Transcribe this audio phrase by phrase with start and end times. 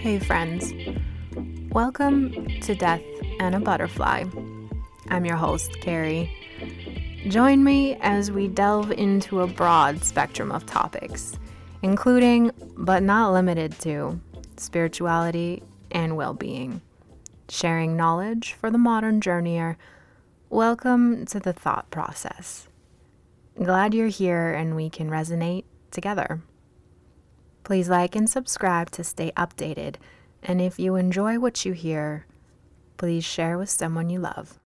[0.00, 0.72] Hey, friends.
[1.72, 3.02] Welcome to Death
[3.40, 4.24] and a Butterfly.
[5.08, 6.30] I'm your host, Carrie.
[7.28, 11.38] Join me as we delve into a broad spectrum of topics,
[11.82, 14.20] including, but not limited to,
[14.58, 16.82] spirituality and well being.
[17.48, 19.76] Sharing knowledge for the modern journeyer.
[20.50, 22.68] Welcome to the thought process.
[23.60, 26.42] Glad you're here and we can resonate together.
[27.66, 29.96] Please like and subscribe to stay updated.
[30.40, 32.24] And if you enjoy what you hear,
[32.96, 34.60] please share with someone you love.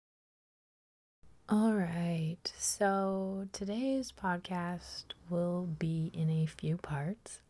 [1.47, 7.43] All right, so today's podcast will be in a few parts.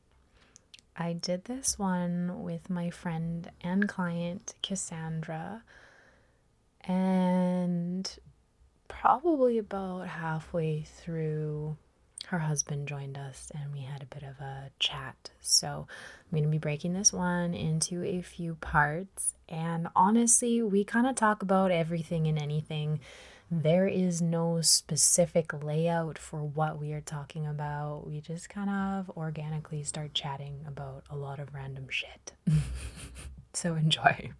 [0.97, 5.63] I did this one with my friend and client, Cassandra,
[6.81, 8.19] and
[8.89, 11.77] probably about halfway through
[12.27, 15.31] her husband joined us and we had a bit of a chat.
[15.41, 19.35] So I'm going to be breaking this one into a few parts.
[19.49, 22.99] And honestly, we kind of talk about everything and anything.
[23.49, 28.05] There is no specific layout for what we are talking about.
[28.05, 32.33] We just kind of organically start chatting about a lot of random shit.
[33.53, 34.33] so enjoy.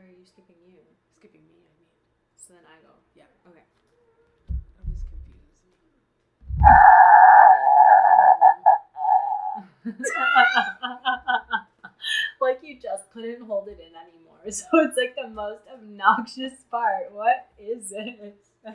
[0.00, 0.80] Where are you skipping you?
[1.14, 1.84] Skipping me, I mean.
[2.40, 2.96] So then I go.
[3.14, 3.28] Yeah.
[3.44, 3.60] Okay.
[3.60, 5.60] I was confused.
[12.40, 14.40] like you just couldn't hold it in anymore.
[14.50, 17.12] So it's like the most obnoxious part.
[17.12, 18.38] What is it?
[18.64, 18.72] All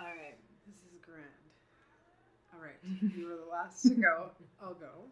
[0.00, 0.34] right.
[0.66, 1.46] This is grand.
[2.52, 2.80] All right.
[3.16, 4.30] You were the last to go.
[4.60, 5.06] I'll go.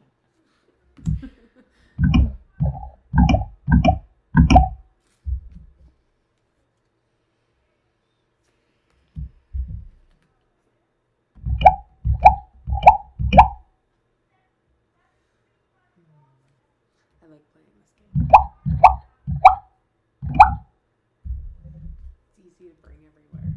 [17.24, 18.28] I like playing this game.
[22.28, 23.54] It's easy to bring everywhere.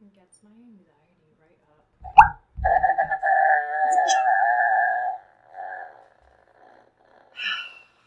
[0.00, 1.86] It gets my anxiety right up.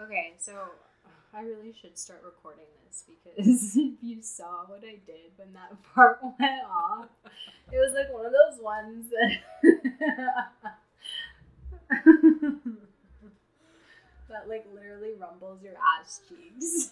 [0.00, 0.52] Okay, so
[1.34, 3.36] I really should start recording this because
[3.76, 7.06] if you saw what I did when that part went off,
[7.72, 9.62] it was like one of those ones that
[14.28, 16.90] that like literally rumbles your ass cheeks.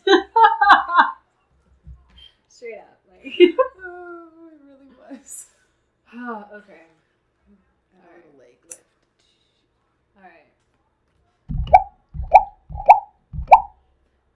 [2.49, 3.16] Straight up, like.
[3.85, 5.47] Oh, it really was.
[6.55, 6.83] okay.
[7.95, 8.83] A leg lift.
[10.17, 10.47] All right.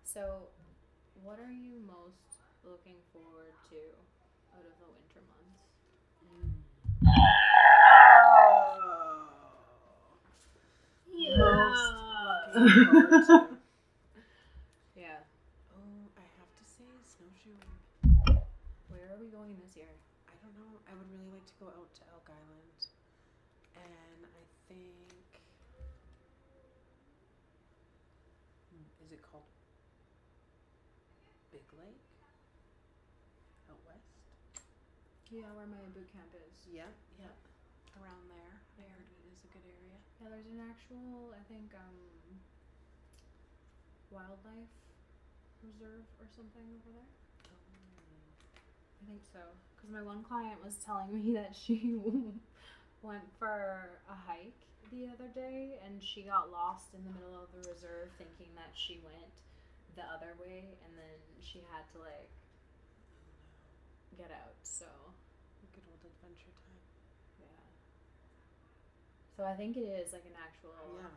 [0.05, 0.49] So,
[1.23, 3.77] what are you most looking forward to
[4.57, 5.65] out of the winter months?
[6.25, 6.65] Mm.
[11.39, 11.93] Most
[12.55, 13.57] looking forward to.
[19.51, 19.91] going this year?
[20.31, 20.79] I don't know.
[20.87, 22.79] I would really like to go out to Elk Island.
[23.75, 25.27] And I think.
[28.71, 29.51] Hmm, Is it called
[31.51, 31.99] Big Lake?
[33.75, 34.23] Out west?
[35.35, 36.55] Yeah, where my boot camp is.
[36.71, 37.35] Yep, yep.
[37.99, 38.55] Around there.
[38.79, 39.99] I heard it is a good area.
[40.23, 41.99] Yeah, there's an actual, I think, um,
[44.15, 44.71] wildlife
[45.67, 47.20] reserve or something over there.
[49.01, 49.41] I think so.
[49.75, 51.97] Because my one client was telling me that she
[53.03, 57.49] went for a hike the other day and she got lost in the middle of
[57.55, 59.33] the reserve thinking that she went
[59.95, 62.31] the other way and then she had to like
[64.19, 64.59] get out.
[64.63, 64.87] So,
[65.71, 66.83] Good old adventure time.
[67.39, 67.63] yeah.
[69.39, 71.15] So I think it is like an actual Yeah.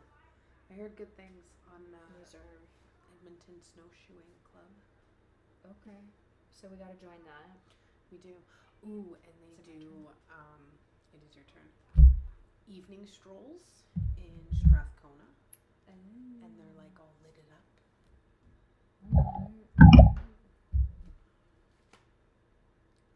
[0.70, 2.62] I heard good things on uh, reserve.
[3.18, 4.70] Edmonton Snowshoeing Club.
[5.64, 6.00] Okay.
[6.54, 7.50] So we gotta join that.
[8.10, 8.34] We do.
[8.86, 9.90] Ooh, and they Is it my do.
[10.30, 10.62] Um,
[11.12, 11.68] it is your turn.
[12.68, 13.84] Evening strolls
[14.16, 15.28] in Strathcona,
[15.88, 17.66] and they're like all lit it up.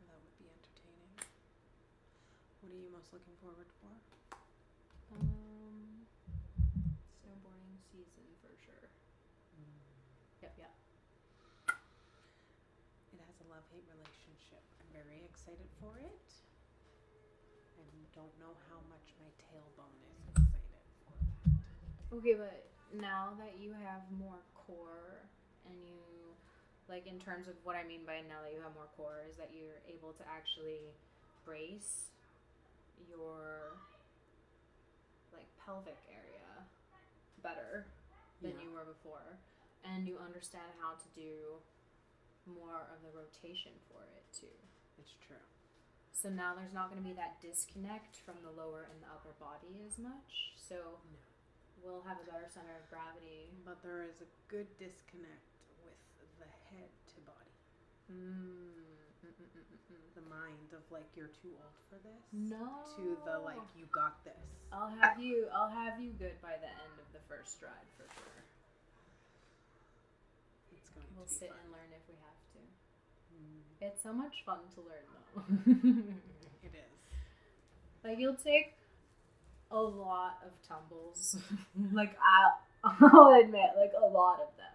[0.04, 1.12] That would be entertaining.
[2.60, 3.92] What are you most looking forward for?
[5.16, 6.04] Um,
[7.24, 8.88] snowboarding season for sure.
[10.42, 10.74] Yep, yep.
[13.12, 14.62] It has a love hate relationship.
[14.80, 16.28] I'm very excited for it.
[17.80, 22.20] I don't know how much my tailbone is excited for that.
[22.20, 25.24] Okay, but now that you have more core
[25.64, 25.96] and you
[26.88, 29.40] like in terms of what I mean by now that you have more core is
[29.40, 30.92] that you're able to actually
[31.48, 32.12] brace
[33.08, 33.72] your
[35.32, 36.48] like pelvic area
[37.40, 37.88] better
[38.44, 38.68] than Yeah.
[38.68, 39.40] you were before
[39.84, 41.56] and you understand how to do
[42.44, 44.52] more of the rotation for it too.
[44.98, 45.40] It's true.
[46.12, 49.32] So now there's not going to be that disconnect from the lower and the upper
[49.38, 50.58] body as much.
[50.58, 51.18] So No.
[51.82, 53.54] we'll have a better center of gravity.
[53.64, 55.46] But there is a good disconnect
[55.86, 55.94] with
[56.42, 57.54] the head to body.
[58.10, 58.74] Mm.
[59.22, 60.06] Mm, mm, mm.
[60.18, 62.22] The mind of like you're too old for this.
[62.34, 62.82] No.
[62.98, 64.42] To the like you got this.
[64.74, 65.46] I'll have you.
[65.54, 68.42] I'll have you good by the end of the first stride for sure.
[70.74, 71.58] It's going We'll to be sit fun.
[71.62, 72.47] and learn if we have to.
[73.80, 75.72] It's so much fun to learn though.
[76.64, 78.04] it is.
[78.04, 78.74] like you'll take
[79.70, 81.36] a lot of tumbles.
[81.92, 84.66] like I'll, I'll admit, like a lot of them.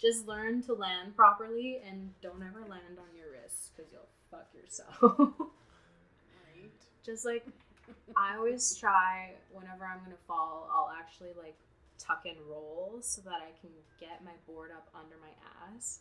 [0.00, 4.48] Just learn to land properly and don't ever land on your wrists because you'll fuck
[4.54, 4.98] yourself.
[6.58, 6.70] Right.
[7.04, 7.44] Just like
[8.16, 11.56] I always try whenever I'm gonna fall, I'll actually like
[11.98, 15.30] tuck and roll so that I can get my board up under my
[15.76, 16.00] ass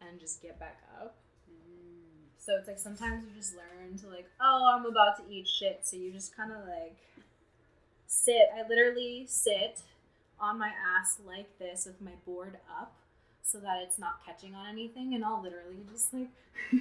[0.00, 1.16] and just get back up.
[1.50, 2.28] Mm.
[2.38, 5.80] So it's like sometimes you just learn to like, oh, I'm about to eat shit.
[5.82, 6.96] So you just kind of like
[8.06, 8.48] sit.
[8.56, 9.80] I literally sit
[10.40, 12.96] on my ass like this with my board up
[13.42, 15.14] so that it's not catching on anything.
[15.14, 16.30] And I'll literally just like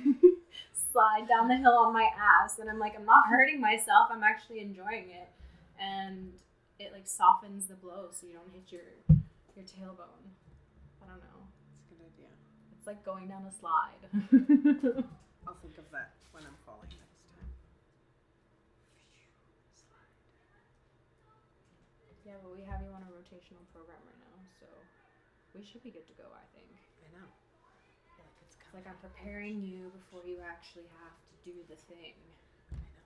[0.92, 2.60] slide down the hill on my ass.
[2.60, 4.10] And I'm like, I'm not hurting myself.
[4.12, 5.30] I'm actually enjoying it.
[5.80, 6.34] And
[6.80, 9.18] it like softens the blow so you don't hit your
[9.56, 10.32] your tailbone.
[11.04, 11.44] I don't know.
[11.76, 12.32] It's a good idea.
[12.80, 14.00] It's like going down a slide.
[15.44, 17.44] I'll think of that when I'm falling next time.
[22.24, 24.68] Yeah, but we have you on a rotational program right now, so
[25.52, 26.72] we should be good to go, I think.
[27.04, 27.28] I know.
[27.28, 31.76] I like it's It's like I'm preparing you before you actually have to do the
[31.92, 32.16] thing.
[32.72, 33.04] I know.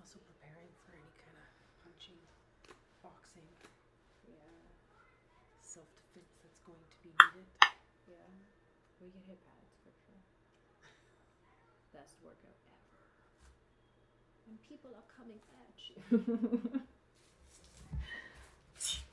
[0.00, 1.48] Also preparing for any kind of
[1.84, 2.20] punching,
[3.04, 3.48] boxing,
[4.24, 4.48] Yeah,
[5.60, 7.48] self defense that's going to be needed.
[8.08, 8.32] yeah.
[9.02, 10.22] We get hit pads for sure.
[11.92, 13.02] Best workout ever.
[14.46, 15.98] And people are coming at you.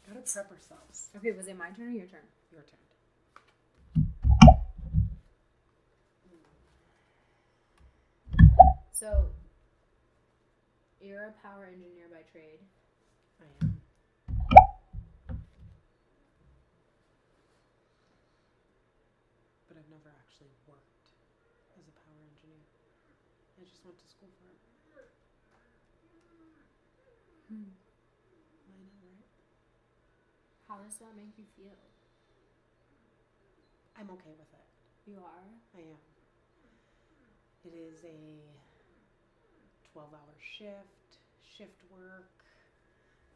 [0.10, 1.10] Gotta prep ourselves.
[1.18, 2.26] okay, was it my turn or your turn?
[2.52, 2.80] Your turn.
[8.92, 9.32] So,
[11.00, 12.60] you're a power engineer by trade.
[13.40, 13.80] I am.
[19.72, 21.16] But I've never actually worked
[21.80, 22.66] as a power engineer.
[23.56, 24.60] I just went to school for it.
[27.48, 27.72] Hmm.
[28.68, 29.32] I know, right?
[30.68, 31.80] How does that make you feel?
[33.96, 34.68] I'm okay with it.
[35.08, 35.48] You are?
[35.80, 36.04] I am.
[37.64, 38.44] It is a
[39.96, 42.44] 12 hour shift, shift work.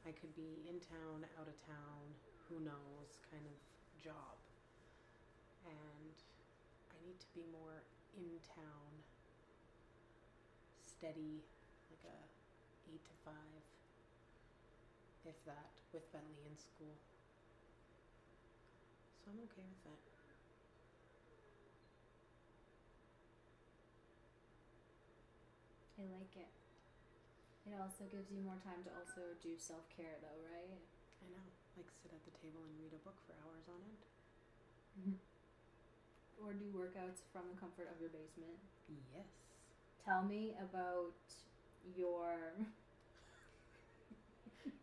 [0.04, 2.04] I could be in town, out of town,
[2.52, 3.56] who knows kind of
[4.04, 4.36] job.
[5.64, 6.16] And
[6.92, 7.88] I need to be more
[8.20, 8.92] in town,
[11.04, 11.44] steady,
[11.92, 12.16] like a
[12.88, 13.36] 8 to 5,
[15.28, 16.96] if that, with Bentley in school.
[19.20, 20.00] So I'm okay with that.
[26.00, 26.48] I like it.
[27.68, 30.80] It also gives you more time to also do self care, though, right?
[31.20, 31.44] I know.
[31.76, 35.20] Like sit at the table and read a book for hours on end.
[36.44, 38.60] Or do workouts from the comfort of your basement.
[39.16, 39.43] Yes.
[40.06, 41.14] Tell me about
[41.98, 42.36] your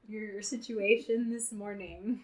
[0.09, 2.21] your situation this morning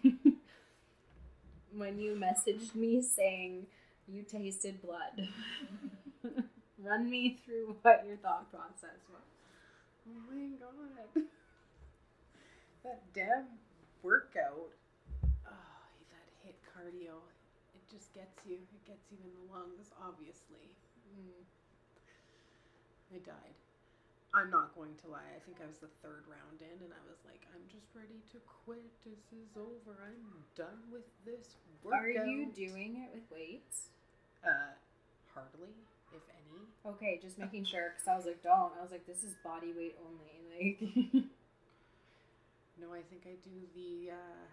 [1.75, 3.67] when you messaged me saying
[4.07, 5.29] you tasted blood.
[6.83, 9.21] Run me through what your thought process was.
[10.09, 11.23] Oh my god.
[12.83, 13.45] that damn
[14.01, 14.71] workout.
[15.45, 17.21] Oh, that HIIT cardio.
[17.75, 18.55] It just gets you.
[18.55, 20.71] It gets you in the lungs, obviously.
[21.13, 21.56] Mm.
[23.13, 23.55] I died.
[24.35, 25.31] I'm not going to lie.
[25.33, 28.19] I think I was the third round in, and I was like, I'm just ready
[28.35, 28.83] to quit.
[29.07, 29.95] This is over.
[30.03, 32.03] I'm done with this workout.
[32.03, 33.89] Are you doing it with weights?
[34.43, 34.75] Uh,
[35.33, 35.71] hardly,
[36.13, 36.59] if any.
[36.85, 38.75] Okay, just making sure because I was like, don't.
[38.77, 40.23] I was like, this is body weight only.
[40.57, 41.23] Like,
[42.79, 44.43] No, I think I do the uh,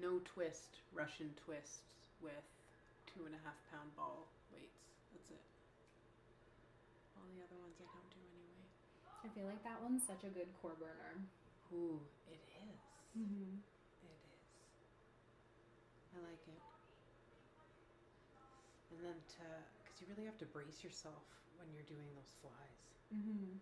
[0.00, 1.80] no twist Russian twists
[2.22, 2.44] with
[3.12, 4.80] two and a half pound ball weights.
[5.12, 5.47] That's it
[7.34, 8.64] the other ones I don't do anyway.
[9.24, 11.20] I feel like that one's such a good core burner.
[11.74, 12.80] Ooh, it is.
[13.12, 13.60] Mm-hmm.
[14.04, 14.44] It is.
[16.14, 16.62] I like it.
[18.94, 19.44] And then to,
[19.84, 21.22] because you really have to brace yourself
[21.60, 22.80] when you're doing those flies.
[23.12, 23.58] Mm-hmm.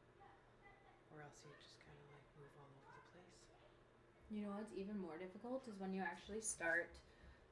[1.14, 3.42] Or else you just kind of like move all over the place.
[4.30, 6.94] You know what's even more difficult is when you actually start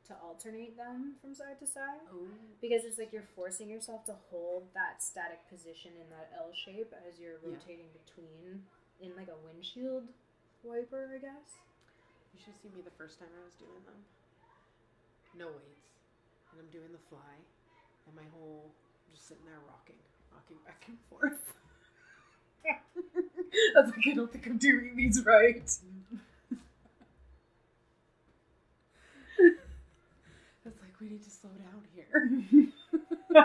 [0.09, 2.05] to alternate them from side to side.
[2.13, 2.29] Oh,
[2.61, 6.93] Because it's like you're forcing yourself to hold that static position in that L shape
[7.09, 7.57] as you're Yeah.
[7.57, 8.65] rotating between
[9.01, 10.09] in like a windshield
[10.63, 11.59] wiper, I guess.
[12.35, 14.05] you should see me the first time I was doing them.
[15.39, 15.89] No weights,
[16.53, 17.35] and I'm doing the fly,
[18.07, 18.73] and my whole
[19.09, 19.99] I'm just sitting there rocking,
[20.33, 21.55] rocking back and forth.
[22.67, 25.63] I was like, I don't think I'm doing these right.
[30.67, 32.09] It's like we need to slow down here.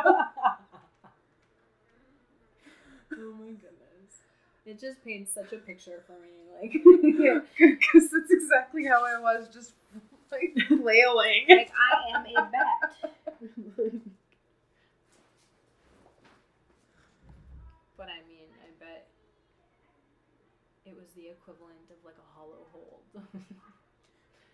[3.12, 4.24] oh my goodness.
[4.66, 6.30] It just paints such a picture for me.
[6.56, 6.72] Like,
[7.58, 9.72] Because that's exactly how I was, just
[10.32, 11.46] like flailing.
[11.50, 12.94] like I am a bat.
[17.98, 19.08] but I mean, I bet
[20.86, 23.04] it was the equivalent of like a hollow hold.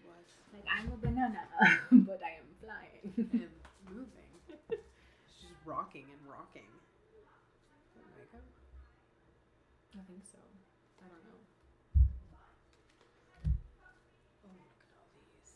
[0.08, 1.44] Was like I'm a banana,
[1.92, 3.02] but I am flying.
[3.18, 3.50] and
[3.90, 4.32] moving.
[5.42, 6.70] Just rocking and rocking.
[9.96, 10.38] I think so.
[11.00, 11.40] I don't know.
[14.44, 15.56] Oh, look at all these.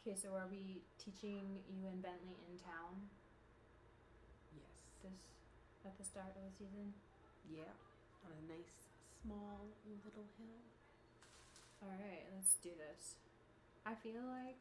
[0.00, 3.10] Okay, so are we teaching you and Bentley in town
[5.84, 6.94] At the start of the season?
[7.46, 7.70] Yeah.
[8.26, 8.90] On a nice
[9.22, 10.62] small little hill.
[11.82, 13.20] All right, let's do this.
[13.86, 14.58] I feel like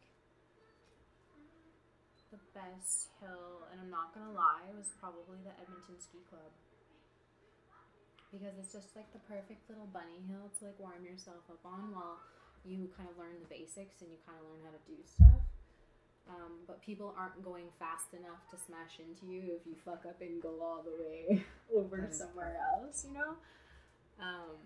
[2.29, 6.51] the best hill, and I'm not gonna lie, was probably the Edmonton Ski Club.
[8.33, 11.95] Because it's just like the perfect little bunny hill to like warm yourself up on
[11.95, 12.19] while
[12.67, 15.44] you kind of learn the basics and you kind of learn how to do stuff.
[16.27, 20.21] Um, but people aren't going fast enough to smash into you if you fuck up
[20.21, 23.37] and go all the way over somewhere else, you know?
[24.17, 24.57] Um,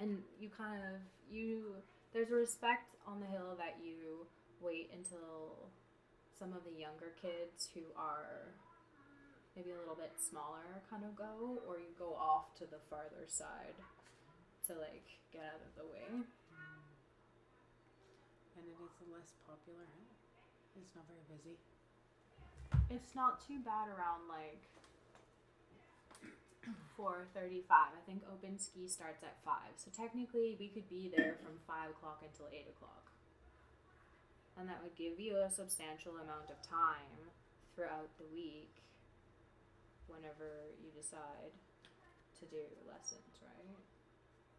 [0.00, 1.00] and you kind of,
[1.30, 1.76] you,
[2.14, 4.24] there's a respect on the hill that you
[4.62, 5.68] wait until
[6.38, 8.56] some of the younger kids who are
[9.54, 13.28] maybe a little bit smaller kind of go, or you go off to the farther
[13.28, 13.76] side
[14.66, 16.24] to like get out of the way.
[18.56, 20.21] And it is a less popular hill.
[20.76, 21.56] It's not very busy.
[22.88, 24.62] It's not too bad around like
[26.98, 27.64] 4:35.
[27.70, 31.90] I think open ski starts at five, so technically we could be there from five
[31.90, 33.10] o'clock until eight o'clock,
[34.56, 37.32] and that would give you a substantial amount of time
[37.74, 38.70] throughout the week.
[40.08, 41.56] Whenever you decide
[42.38, 43.31] to do lessons?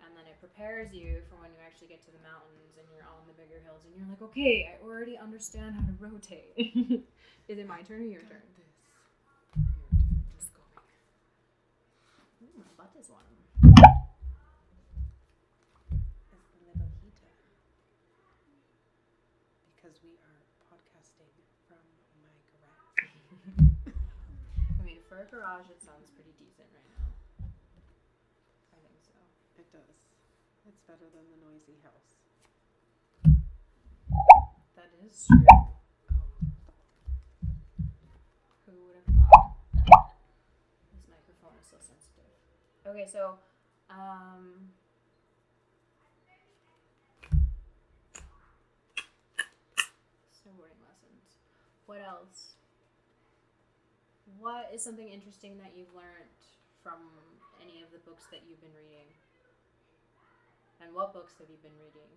[0.06, 3.08] And then it prepares you for when you actually get to the mountains and you're
[3.08, 6.54] on the bigger hills and you're like, okay, I already understand how to rotate.
[7.50, 8.40] Is it my turn or your turn?
[8.44, 8.56] this.
[8.56, 8.72] Your turn.
[10.36, 10.70] Just going.
[12.44, 13.24] Ooh, my butt is warm.
[13.28, 13.40] Is
[16.52, 17.32] the little heater.
[19.76, 20.40] Because we are
[20.72, 21.32] podcasting
[21.68, 21.84] from
[22.24, 23.12] my garage.
[24.80, 27.08] I mean, for a garage, it sounds pretty decent right now.
[28.72, 29.16] I think so.
[29.60, 29.96] It does.
[30.84, 32.20] It's better than the noisy house.
[34.76, 35.46] That is true.
[38.66, 40.12] Who would have thought?
[40.92, 42.36] This microphone is so sensitive.
[42.86, 43.40] Okay, so,
[43.90, 44.74] um.
[50.36, 51.40] Snowboarding lessons.
[51.86, 52.56] What else?
[54.38, 56.28] What is something interesting that you've learned
[56.82, 57.00] from
[57.62, 59.08] any of the books that you've been reading?
[60.82, 62.10] And what books have you been reading?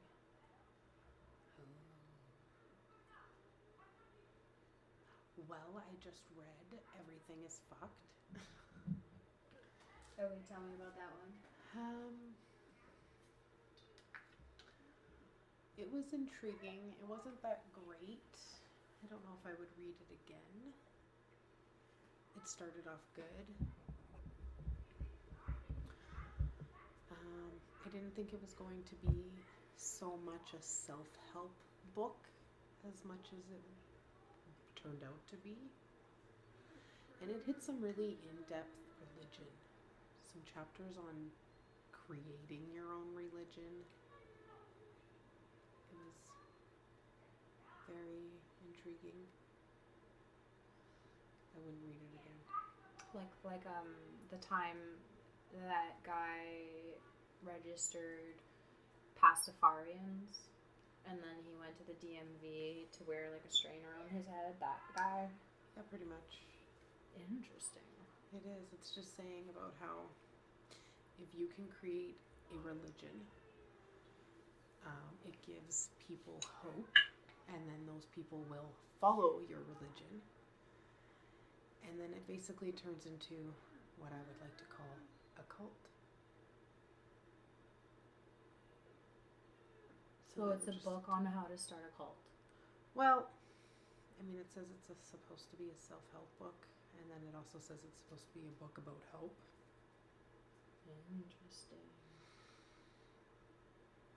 [5.48, 8.08] Well, I just read Everything is Fucked.
[10.18, 11.32] Okay, tell me about that one.
[11.76, 12.16] Um,
[15.76, 16.96] it was intriguing.
[16.98, 18.32] It wasn't that great.
[19.04, 20.72] I don't know if I would read it again.
[22.34, 23.85] It started off good.
[27.86, 29.14] I didn't think it was going to be
[29.78, 31.54] so much a self help
[31.94, 32.18] book
[32.82, 33.62] as much as it
[34.74, 35.54] turned out to be.
[37.22, 39.46] And it hit some really in depth religion.
[40.26, 41.30] Some chapters on
[41.94, 43.70] creating your own religion.
[45.94, 46.18] It was
[47.86, 48.34] very
[48.66, 49.22] intriguing.
[51.54, 52.40] I wouldn't read it again.
[53.14, 53.94] like like um
[54.34, 54.76] the time
[55.54, 56.42] that guy
[57.46, 58.36] registered
[59.16, 60.50] Pastafarians,
[61.06, 64.58] and then he went to the DMV to wear like a strain around his head.
[64.58, 65.30] That guy.
[65.78, 66.42] Yeah, pretty much.
[67.16, 67.86] Interesting.
[68.34, 68.74] It is.
[68.74, 70.10] It's just saying about how
[71.22, 72.18] if you can create
[72.52, 73.14] a religion,
[74.84, 76.90] um, it gives people hope,
[77.48, 78.68] and then those people will
[79.00, 80.20] follow your religion.
[81.88, 83.54] And then it basically turns into
[83.96, 84.92] what I would like to call
[85.38, 85.95] a cult.
[90.36, 92.16] So it's a just- book on how to start a cult.
[92.94, 93.28] Well,
[94.20, 96.56] I mean, it says it's a, supposed to be a self help book,
[97.00, 99.36] and then it also says it's supposed to be a book about hope.
[101.12, 101.82] Interesting.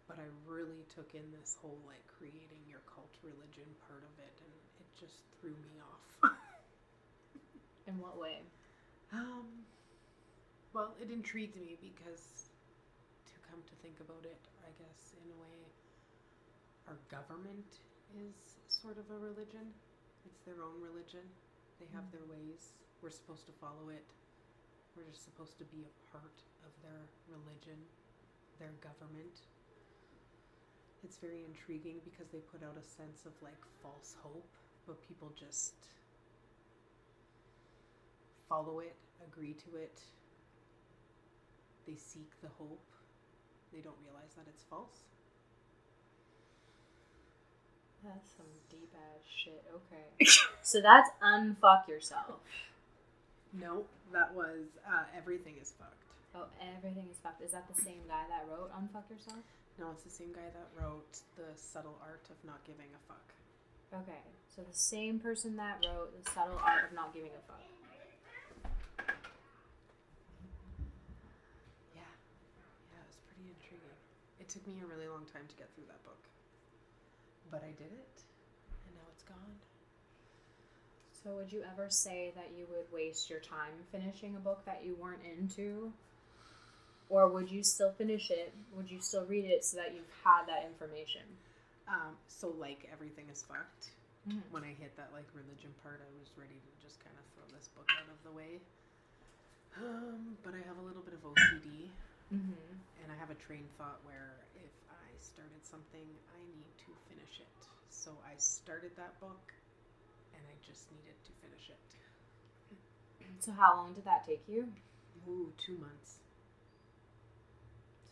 [0.07, 4.33] But I really took in this whole like creating your cult religion part of it,
[4.43, 6.05] and it just threw me off.
[7.87, 8.43] In what way?
[9.11, 9.65] um,
[10.73, 12.45] well, it intrigued me because
[13.25, 15.57] to come to think about it, I guess in a way,
[16.89, 17.69] our government
[18.17, 18.33] is
[18.67, 19.69] sort of a religion.
[20.25, 21.21] It's their own religion.
[21.79, 22.11] They have Mm.
[22.11, 22.73] their ways.
[23.01, 24.05] We're supposed to follow it.
[24.95, 27.87] We're just supposed to be a part of their religion,
[28.57, 29.45] their government.
[31.03, 34.49] It's very intriguing because they put out a sense of like false hope,
[34.85, 35.75] but people just
[38.49, 40.01] follow it, agree to it.
[41.85, 42.91] They seek the hope.
[43.71, 45.05] They don't realize that it's false.
[48.03, 49.63] That's some deep ass shit.
[49.73, 50.25] Okay.
[50.61, 52.39] so that's unfuck yourself.
[53.53, 55.99] No, that was uh, everything is fucked.
[56.35, 56.45] Oh,
[56.77, 57.41] everything is fucked.
[57.41, 59.41] Is that the same guy that wrote Unfuck Yourself?
[59.81, 63.33] No, it's the same guy that wrote The Subtle Art of Not Giving a Fuck.
[63.89, 64.21] Okay,
[64.53, 67.65] so the same person that wrote The Subtle Art of Not Giving a Fuck.
[71.97, 72.05] Yeah.
[72.93, 73.97] Yeah, it was pretty intriguing.
[74.37, 76.28] It took me a really long time to get through that book.
[77.51, 78.21] But I did it,
[78.85, 79.57] and now it's gone.
[81.23, 84.83] So, would you ever say that you would waste your time finishing a book that
[84.85, 85.91] you weren't into?
[87.09, 88.53] Or would you still finish it?
[88.77, 91.25] Would you still read it so that you've had that information?
[91.87, 93.89] Um, so, like, everything is fucked.
[94.27, 94.43] Mhm.
[94.51, 97.57] When I hit that, like, religion part, I was ready to just kind of throw
[97.57, 98.61] this book out of the way.
[99.77, 101.89] Um, but I have a little bit of OCD.
[102.33, 102.73] Mm-hmm.
[103.01, 104.48] And I have a train thought where if I
[105.21, 107.51] started something, I need to finish it.
[107.89, 109.53] So I started that book
[110.33, 111.79] and I just needed to finish it.
[113.39, 114.67] So, how long did that take you?
[115.27, 116.17] Ooh, two months.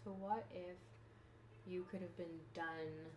[0.04, 0.78] So, what if
[1.66, 3.12] you could have been done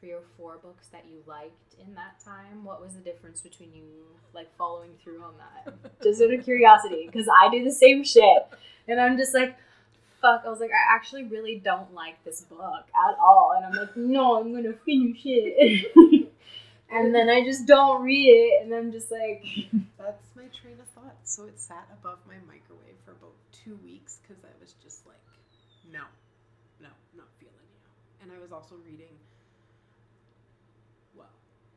[0.00, 2.64] three or four books that you liked in that time?
[2.64, 5.74] What was the difference between you like following through on that?
[6.02, 8.46] just out of curiosity, because I do the same shit,
[8.86, 9.56] and I'm just like,
[10.20, 10.42] fuck.
[10.46, 13.96] I was like, I actually really don't like this book at all, and I'm like,
[13.96, 15.92] no, I'm gonna finish it.
[16.90, 19.44] And then I just don't read it, and I'm just like,
[19.98, 21.14] That's my train of thought.
[21.22, 25.22] So it sat above my microwave for about two weeks because I was just like,
[25.92, 26.02] no,
[26.82, 27.80] no, not feeling you.
[28.22, 29.14] And I was also reading,
[31.14, 31.30] well,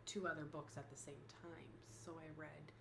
[0.06, 1.70] two other books at the same time.
[2.06, 2.74] So I read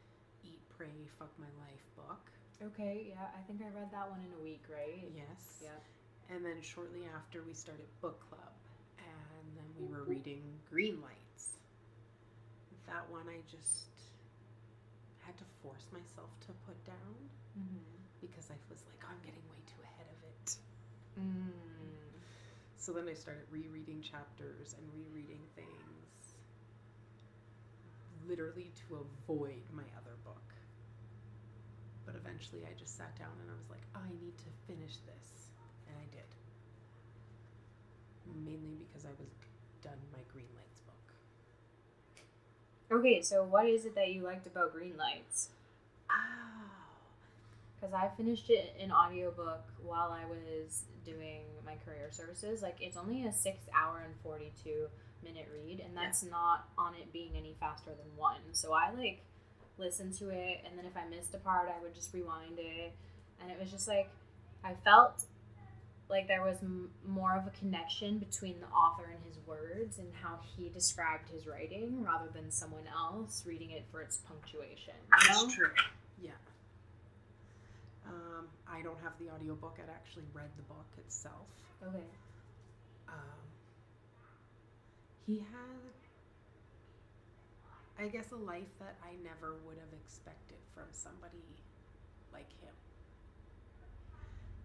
[0.44, 2.33] Eat, Pray, Fuck My Life book.
[2.66, 5.09] Okay, yeah, I think I read that one in a week, right?
[5.14, 5.62] Yes.
[5.62, 6.35] Yeah.
[6.35, 8.53] And then shortly after, we started book club,
[8.98, 11.61] and then we were reading Green Lights.
[12.87, 13.88] That one I just
[15.20, 17.16] had to force myself to put down
[17.59, 17.85] Mm-hmm.
[18.20, 20.57] because I was like, I'm getting way too ahead of it.
[21.20, 21.53] Mm.
[22.79, 25.68] So then I started rereading chapters and rereading things,
[28.27, 30.51] literally to avoid my other book.
[32.04, 35.50] But eventually I just sat down and I was like, I need to finish this.
[35.86, 36.30] And I did.
[38.44, 39.28] Mainly because I was
[39.82, 41.06] done my Green Lights book.
[42.98, 45.50] Okay, so what is it that you liked about Green Lights?
[46.10, 46.14] Oh.
[47.74, 52.62] Because I finished it in audiobook while I was doing my career services.
[52.62, 54.86] Like, it's only a six hour and 42
[55.24, 58.40] minute read, and that's not on it being any faster than one.
[58.52, 59.24] So I, like,
[59.82, 62.92] listened to it, and then if I missed a part, I would just rewind it.
[63.40, 64.08] And it was just like,
[64.64, 65.24] I felt
[66.08, 70.08] like there was m- more of a connection between the author and his words and
[70.22, 74.94] how he described his writing rather than someone else reading it for its punctuation.
[75.22, 75.40] You know?
[75.42, 75.70] That's true.
[76.22, 76.30] Yeah.
[78.06, 79.78] Um, I don't have the audiobook.
[79.82, 81.46] I'd actually read the book itself.
[81.82, 81.98] Okay.
[83.08, 83.42] um,
[85.26, 85.92] he had,
[87.98, 91.44] I guess, a life that I never would have expected from somebody
[92.33, 92.74] like him.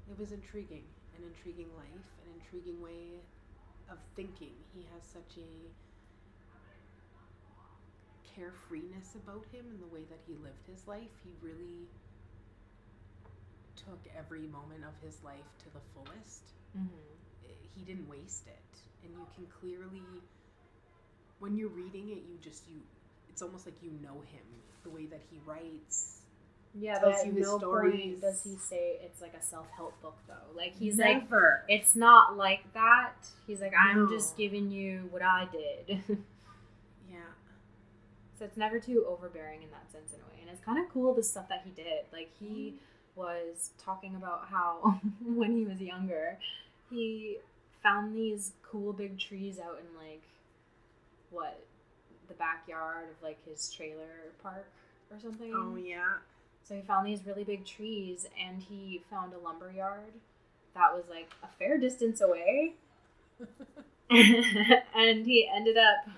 [0.09, 0.83] it was intriguing,
[1.17, 3.19] an intriguing life, an intriguing way
[3.91, 4.53] of thinking.
[4.73, 5.49] He has such a
[8.39, 11.11] carefreeness about him in the way that he lived his life.
[11.23, 11.87] He really
[13.75, 16.43] took every moment of his life to the fullest.
[16.77, 16.87] Mm-hmm.
[17.75, 20.01] He didn't waste it, and you can clearly,
[21.39, 22.81] when you're reading it, you just you.
[23.37, 24.41] It's almost like you know him,
[24.81, 26.21] the way that he writes.
[26.73, 27.93] Yeah, Tells but at you his no stories.
[27.93, 30.55] point does he say it's like a self help book though.
[30.55, 31.63] Like he's Never.
[31.69, 33.13] like, it's not like that.
[33.45, 34.09] He's like, I'm No.
[34.09, 35.99] just giving you what I did.
[37.11, 37.19] Yeah.
[38.39, 40.91] so it's never too overbearing in that sense in a way, and it's kind of
[40.91, 42.05] cool the stuff that he did.
[42.11, 43.21] Like he mm-hmm.
[43.21, 46.39] was talking about how when he was younger,
[46.89, 47.37] he
[47.83, 50.23] found these cool big trees out in like
[51.29, 51.63] what
[52.27, 54.67] the backyard of like his trailer park
[55.11, 55.51] or something.
[55.55, 56.17] Oh yeah.
[56.63, 60.13] So he found these really big trees and he found a lumber yard
[60.73, 62.73] that was like a fair distance away.
[64.09, 66.13] and he ended up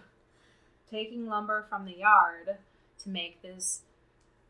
[0.89, 2.57] taking lumber from the yard
[3.03, 3.81] to make this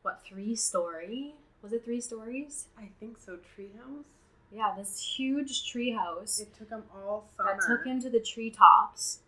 [0.01, 1.35] what three story?
[1.61, 2.67] Was it three stories?
[2.77, 3.37] I think so.
[3.37, 4.05] Treehouse.
[4.51, 7.57] Yeah, this huge tree house It took him all summer.
[7.59, 9.19] that took him to the treetops.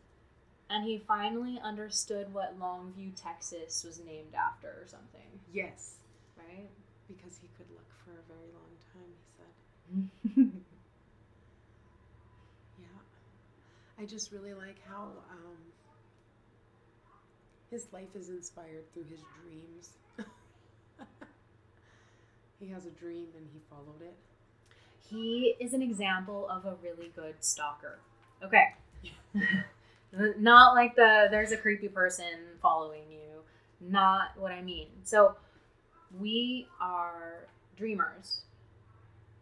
[0.72, 5.96] And he finally understood what Longview, Texas was named after or something, Yes,
[6.38, 6.70] right?
[7.10, 9.12] because he could look for a very long time.
[9.20, 10.52] He said.
[12.80, 14.04] Yeah.
[14.04, 15.58] I just really like how um,
[17.70, 19.90] his life is inspired through his dreams.
[22.60, 24.16] he has a dream and he followed it.
[25.10, 28.00] He is an example of a really good stalker.
[28.44, 28.74] Okay.
[30.14, 32.26] Not like the there's a creepy person
[32.62, 33.42] following you.
[33.80, 34.88] Not what I mean.
[35.04, 35.36] So
[36.20, 37.48] we are
[37.78, 38.42] dreamers.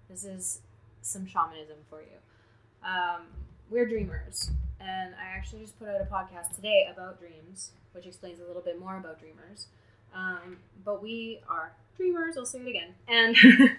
[0.10, 0.62] This is
[1.02, 2.88] some shamanism for you.
[2.88, 3.24] Um,
[3.70, 4.52] we're dreamers.
[4.80, 8.62] And I actually just put out a podcast today about dreams, which explains a little
[8.62, 9.68] bit more about dreamers.
[10.16, 12.96] Um, but we are dreamers, I'll say it again.
[13.08, 13.36] And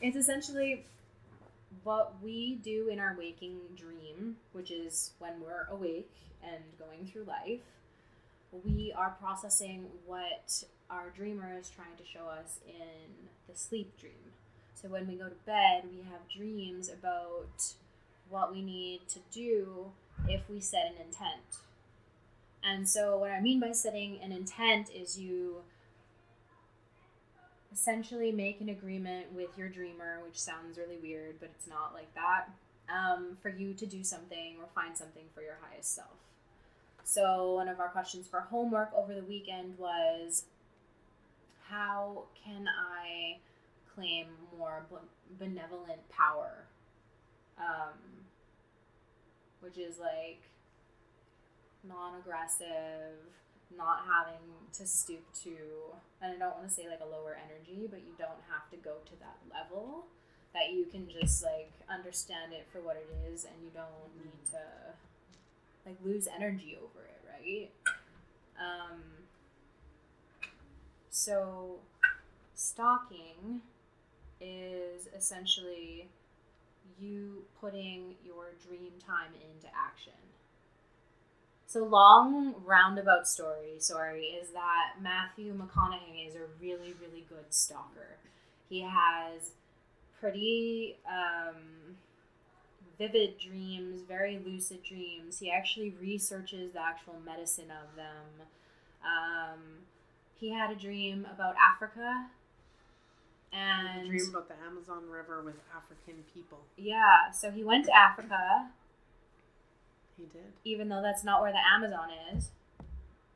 [0.00, 0.84] it's essentially
[1.86, 6.10] what we do in our waking dream, which is when we're awake
[6.42, 7.60] and going through life,
[8.64, 14.32] we are processing what our dreamer is trying to show us in the sleep dream.
[14.74, 17.72] So when we go to bed, we have dreams about
[18.30, 19.92] what we need to do
[20.28, 21.60] if we set an intent.
[22.64, 25.58] And so, what I mean by setting an intent is you
[27.76, 32.12] essentially make an agreement with your dreamer, which sounds really weird, but it's not like
[32.14, 32.48] that,
[32.88, 36.16] um, for you to do something or find something for your highest self.
[37.04, 40.44] So, one of our questions for homework over the weekend was
[41.68, 43.36] how can I
[43.94, 46.64] claim more be- benevolent power?
[47.58, 47.98] Um,
[49.60, 50.40] which is like
[51.86, 53.18] non aggressive,
[53.74, 54.42] not having
[54.74, 55.56] to stoop to,
[56.22, 58.76] and I don't want to say like a lower energy, but you don't have to
[58.76, 60.06] go to that level.
[60.54, 64.50] That you can just like understand it for what it is, and you don't need
[64.52, 64.94] to
[65.84, 67.70] like lose energy over it, right?
[68.58, 69.02] Um,
[71.10, 71.76] so,
[72.54, 73.60] stalking
[74.40, 76.08] is essentially
[76.98, 80.12] you putting your dream time into action.
[81.66, 88.18] So long roundabout story, sorry, is that Matthew McConaughey is a really, really good stalker.
[88.68, 89.50] He has
[90.20, 91.96] pretty um,
[92.98, 95.40] vivid dreams, very lucid dreams.
[95.40, 98.46] He actually researches the actual medicine of them.
[99.04, 99.60] Um,
[100.38, 102.26] he had a dream about Africa.
[103.52, 106.58] And dream about the Amazon River with African people.
[106.76, 108.68] yeah, so he went to Africa,
[110.16, 110.52] He did.
[110.64, 112.50] even though that's not where the Amazon is,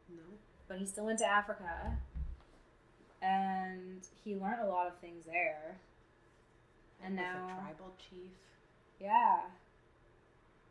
[0.09, 0.23] No.
[0.69, 1.99] but he still went to Africa.
[3.23, 5.77] And he learned a lot of things there.
[7.03, 8.31] And now- a tribal chief.
[8.99, 9.51] Yeah.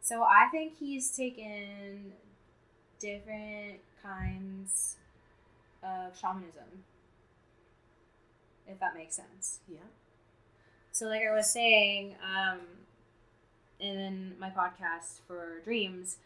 [0.02, 2.14] So I think he's taken
[3.00, 4.98] different kinds
[5.84, 6.84] of shamanism.
[8.68, 9.60] If that makes sense.
[9.68, 9.80] Yeah.
[10.92, 12.79] So, like I was saying, um,
[13.80, 16.18] in my podcast for dreams,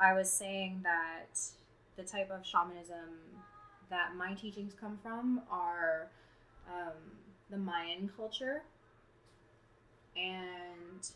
[0.00, 1.40] I was saying that
[1.96, 3.18] the type of shamanism
[3.90, 6.08] that my teachings come from are
[6.68, 6.96] um,
[7.50, 8.62] the Mayan culture
[10.16, 11.08] and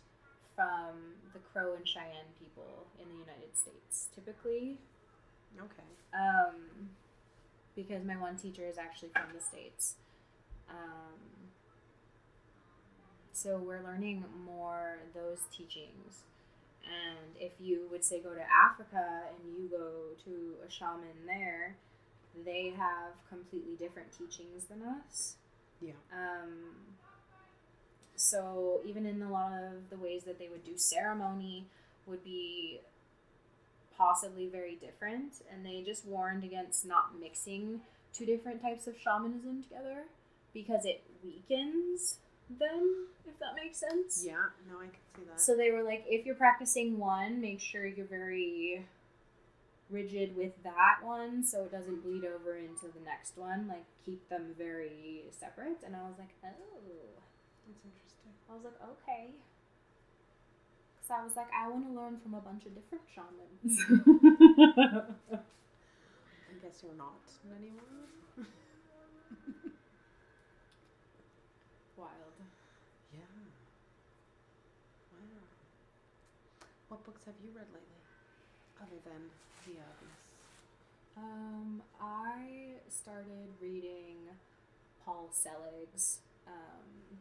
[0.55, 4.77] from the Crow and Cheyenne people in the United States, typically.
[5.59, 5.89] Okay.
[6.13, 6.89] Um,
[7.77, 9.95] because my one teacher is actually from the States.
[10.69, 11.44] Um,
[13.35, 16.23] so we're learning more those teachings.
[16.85, 21.75] And if you would say go to Africa and you go to a shaman there,
[22.45, 25.35] they have completely different teachings than us.
[25.81, 25.93] Yeah.
[26.13, 26.95] Um,
[28.15, 31.67] so even in a lot of the ways that they would do ceremony
[32.07, 32.81] would be
[33.99, 37.81] possibly very different and they just warned against not mixing
[38.13, 40.05] two different types of shamanism together
[40.53, 42.19] because it weakens
[42.59, 44.35] them if that makes sense Yeah.
[44.71, 45.41] No, I can see that.
[45.41, 48.85] so they were like if you're practicing one make sure you're very
[49.91, 54.27] rigid with that one so it doesn't bleed over into the next one like keep
[54.29, 56.49] them very separate and i was like oh
[57.67, 58.33] That's interesting.
[58.51, 59.31] I was like, okay.
[61.01, 63.85] Because I was like, I want to learn from a bunch of different shamans.
[66.49, 67.21] I guess you're not
[67.57, 68.47] anyone.
[71.97, 72.11] Wild.
[73.13, 73.21] Yeah.
[75.13, 75.19] Wow.
[76.95, 78.07] What books have you read lately,
[78.79, 79.27] other than
[79.67, 80.15] The obvious?
[81.17, 84.31] Um, I started reading
[85.05, 87.19] Paul Selig's um,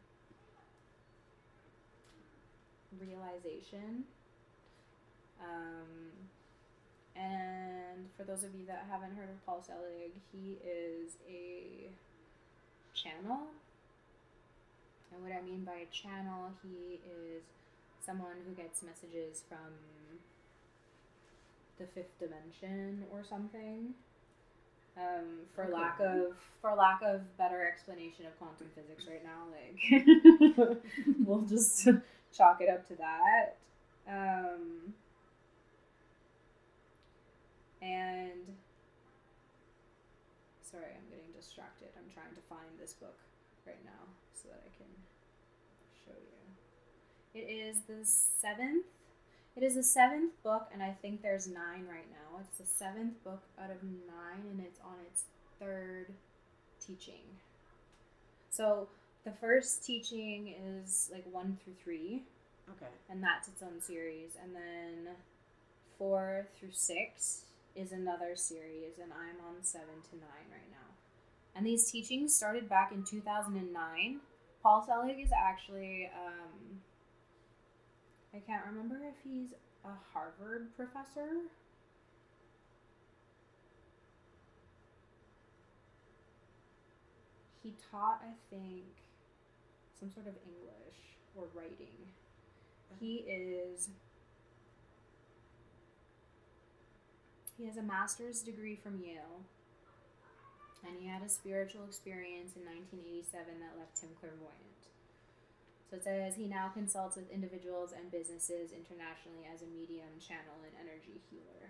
[3.01, 4.03] Realization.
[5.41, 6.13] Um,
[7.15, 11.89] and for those of you that haven't heard of Paul Selig, he is a
[12.93, 13.47] channel.
[15.11, 17.41] And what I mean by a channel, he is
[18.05, 19.73] someone who gets messages from
[21.77, 23.93] the fifth dimension or something.
[24.95, 25.73] Um, for Okay.
[25.73, 30.77] lack of for lack of better explanation of quantum physics right now, like
[31.25, 31.87] we'll just
[32.31, 33.57] chalk it up to that.
[34.07, 34.93] Um,
[37.81, 38.55] and
[40.61, 41.89] sorry, I'm getting distracted.
[41.97, 43.17] I'm trying to find this book
[43.65, 44.89] right now so that I can
[46.05, 46.39] show you.
[47.33, 48.85] It is the seventh.
[49.55, 52.39] It is the seventh book, and I think there's nine right now.
[52.41, 55.23] It's the seventh book out of nine, and it's on its
[55.59, 56.07] third
[56.85, 57.23] teaching.
[58.49, 58.87] So
[59.25, 62.23] the first teaching is like one through three,
[62.69, 62.91] Okay.
[63.09, 64.35] and that's its own series.
[64.41, 65.15] And then
[65.97, 70.95] four through six is another series, and I'm on seven to nine right now.
[71.55, 74.19] And these teachings started back in 2009.
[74.63, 76.81] Paul Selig is actually, um,
[78.35, 79.53] I can't remember if he's
[79.85, 81.29] a Harvard professor.
[87.61, 88.83] He taught, I think,
[89.99, 90.97] some sort of English
[91.35, 92.11] or writing.
[92.99, 93.89] He is.
[97.57, 99.45] He has a master's degree from Yale.
[100.85, 104.92] And he had a spiritual experience in 1987 that left him clairvoyant.
[105.89, 110.57] So it says he now consults with individuals and businesses internationally as a medium, channel,
[110.65, 111.69] and energy healer.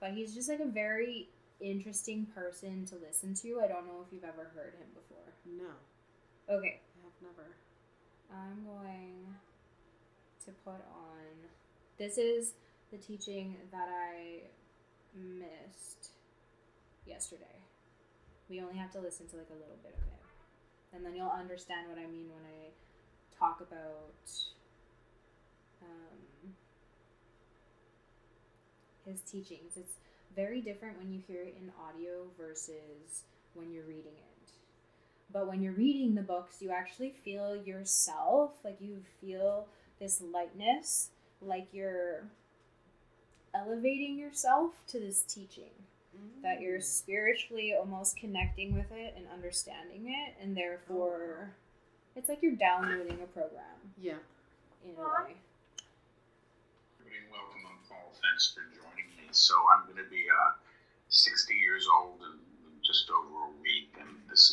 [0.00, 1.28] But he's just like a very
[1.60, 3.60] interesting person to listen to.
[3.60, 5.28] I don't know if you've ever heard him before.
[5.44, 5.76] No,
[6.50, 7.54] Okay, I have never.
[8.32, 9.22] I'm going
[10.44, 11.30] to put on.
[11.96, 12.54] This is
[12.90, 14.50] the teaching that I
[15.14, 16.10] missed
[17.06, 17.62] yesterday.
[18.48, 20.24] We only have to listen to like a little bit of it.
[20.96, 22.74] And then you'll understand what I mean when I
[23.40, 24.30] talk about
[25.82, 26.52] um,
[29.06, 29.72] his teachings.
[29.76, 29.94] It's
[30.36, 33.24] very different when you hear it in audio versus
[33.54, 34.52] when you're reading it.
[35.32, 39.66] But when you're reading the books, you actually feel yourself, like you feel
[39.98, 42.24] this lightness, like you're
[43.54, 45.70] elevating yourself to this teaching
[46.42, 51.50] that you're spiritually almost connecting with it and understanding it and therefore
[52.16, 54.18] it's like you're downloading a program Yeah.
[54.84, 55.36] in a way
[57.30, 57.62] welcome.
[57.62, 58.10] I'm Paul.
[58.22, 59.30] Thanks for joining me.
[59.30, 60.58] So I'm going to be uh,
[61.08, 62.38] 60 years old in
[62.82, 64.49] just over a week, and this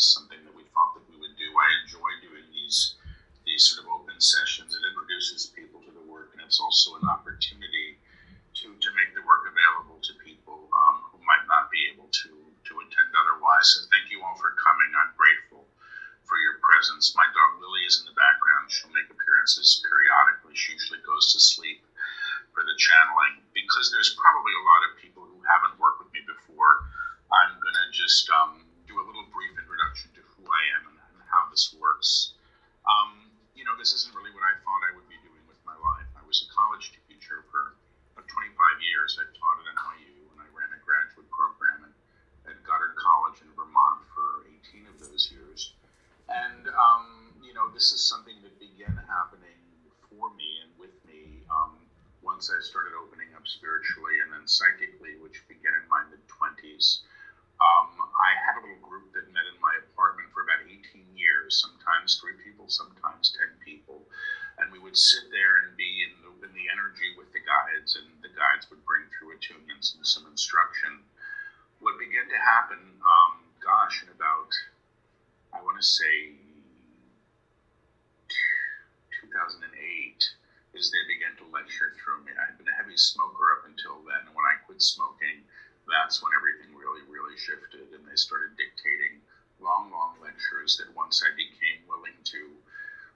[86.08, 89.20] that's when everything really, really shifted, and they started dictating
[89.60, 92.48] long, long lectures that once I became willing to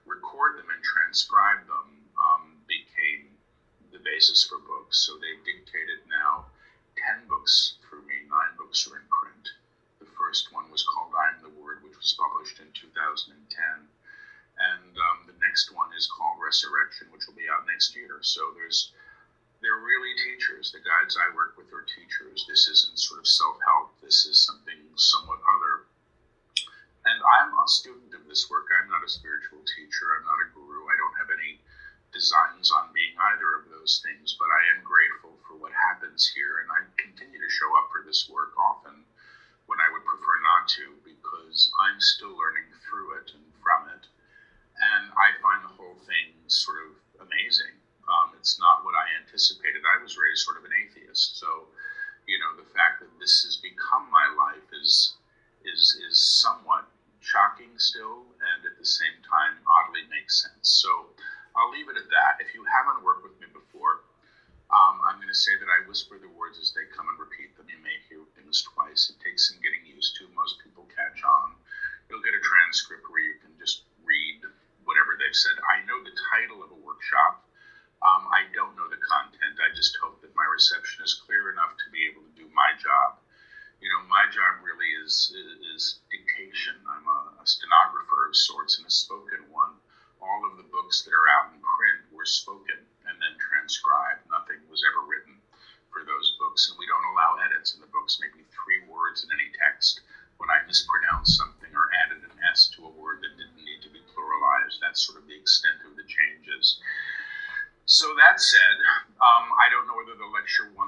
[0.04, 1.88] record them and transcribe them,
[2.20, 3.32] um, became
[3.96, 5.08] the basis for books.
[5.08, 6.52] So they've dictated now
[7.16, 9.56] 10 books for me, nine books are in print.
[10.04, 13.40] The first one was called I'm the Word, which was published in 2010.
[13.40, 18.20] And um, the next one is called Resurrection, which will be out next year.
[18.20, 18.92] So there's
[19.62, 20.74] they're really teachers.
[20.74, 22.46] The guides I work with are teachers.
[22.46, 23.98] This isn't sort of self help.
[23.98, 25.90] This is something somewhat other.
[27.02, 28.70] And I'm a student of this work.
[28.70, 30.14] I'm not a spiritual teacher.
[30.14, 30.86] I'm not a guru.
[30.86, 31.58] I don't have any
[32.14, 36.62] designs on being either of those things, but I am grateful for what happens here.
[36.62, 39.02] And I continue to show up for this work often
[39.66, 44.06] when I would prefer not to because I'm still learning through it and from it.
[44.78, 46.94] And I find the whole thing sort of
[47.26, 47.74] amazing.
[48.06, 49.82] Um, it's not what I anticipated.
[49.86, 51.48] I was raised sort of an atheist, so
[80.62, 83.18] reception is clear enough to be able to do my job.
[83.82, 85.34] You know, my job really is
[85.74, 86.78] is dictation.
[86.86, 89.74] I'm a, a stenographer of sorts and a spoken one.
[90.22, 92.78] All of the books that are out in print were spoken
[93.10, 94.11] and then transcribed.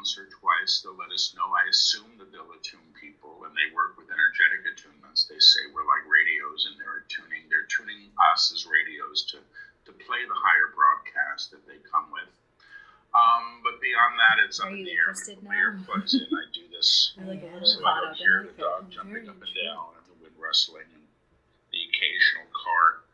[0.04, 0.84] Once or twice.
[0.84, 1.48] They'll let us know.
[1.56, 5.24] I assume that they'll attune people, and they work with energetic attunements.
[5.32, 7.48] They say we're like radios, and they're attuning.
[7.48, 12.28] They're tuning us as radios to to play the higher broadcast that they come with.
[13.16, 15.08] Um, but beyond that, it's Are up in the air.
[15.08, 15.72] interested My now?
[15.72, 16.28] earplugs in.
[16.28, 19.96] I do this I like so I don't hear the dog jumping up and down
[19.96, 21.04] and the wind rustling and
[21.72, 23.08] the occasional car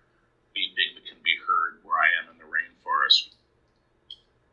[0.58, 3.30] beeping that can be heard where I am in the rainforest.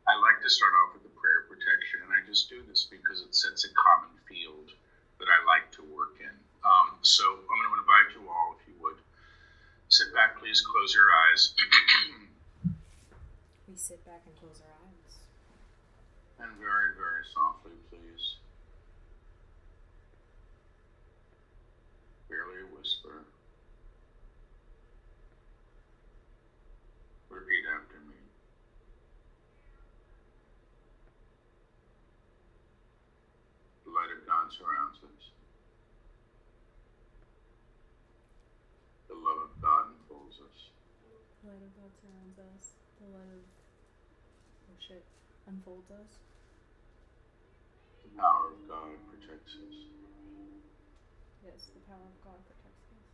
[0.07, 2.87] I like to start off with the prayer of protection, and I just do this
[2.87, 4.71] because it sets a common field
[5.19, 6.31] that I like to work in.
[6.63, 8.95] Um, so I'm going to invite you all, if you would,
[10.57, 11.53] sit close your eyes,
[13.67, 15.13] We sit back and close our eyes.
[16.39, 18.35] and very, very softly, please.
[22.29, 23.25] Barely a whisper.
[27.29, 28.15] Repeat after me.
[33.85, 35.23] The light of God surrounds us.
[39.07, 40.59] The love of God enfolds us.
[41.43, 42.77] The light of God surrounds us.
[43.01, 45.01] The light of oh shit
[45.49, 46.21] unfolds us.
[48.05, 49.77] The power of God protects us.
[51.41, 53.09] Yes, the power of God protects us.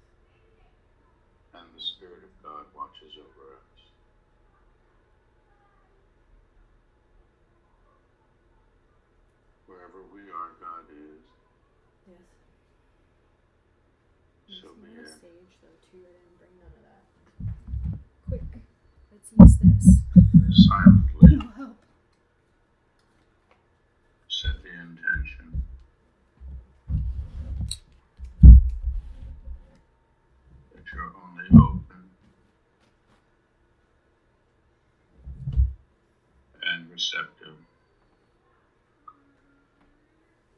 [1.55, 3.79] And the Spirit of God watches over us.
[9.71, 11.23] Wherever we are, God is.
[12.11, 12.27] Yes.
[14.59, 15.07] So be it.
[15.07, 16.03] stage though too.
[16.03, 17.03] I didn't bring none of that.
[18.27, 18.41] Quick,
[19.11, 20.42] let's use this.
[20.55, 21.39] Silently.
[24.27, 25.63] Set the intention.
[30.71, 32.03] That you're only open.
[36.71, 37.57] And receptive.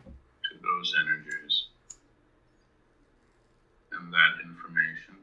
[0.04, 1.68] To those energies.
[3.94, 5.16] And that information.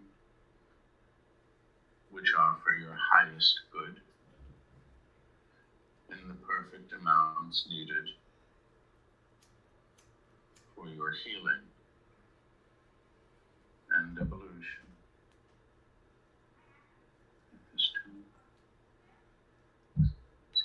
[2.10, 4.00] Which are for your highest good
[6.22, 6.34] in the
[6.72, 8.08] perfect amounts needed
[10.74, 11.68] for your healing
[13.92, 14.80] and evolution.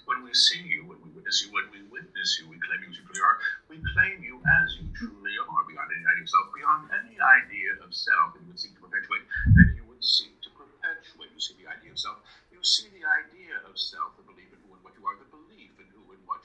[0.07, 2.47] When we see you, what we witness you when we witness you.
[2.47, 3.37] We claim you as you truly are.
[3.67, 7.75] We claim you as you truly are, beyond any idea of self, beyond any idea
[7.83, 9.27] of self that you would seek to perpetuate,
[9.59, 11.35] that you would seek to perpetuate.
[11.35, 12.23] You see the idea of self.
[12.55, 15.19] You see the idea of self, the belief in who and what you are.